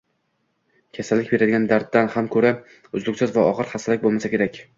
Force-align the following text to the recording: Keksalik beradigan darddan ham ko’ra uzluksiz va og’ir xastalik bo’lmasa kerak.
Keksalik 0.97 1.29
beradigan 1.33 1.67
darddan 1.73 2.09
ham 2.15 2.31
ko’ra 2.37 2.55
uzluksiz 3.01 3.37
va 3.37 3.45
og’ir 3.53 3.71
xastalik 3.75 4.05
bo’lmasa 4.09 4.35
kerak. 4.35 4.61